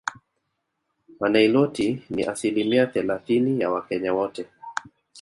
[1.19, 4.45] Waniloti ni asilimia thellathini ya Wakenya wote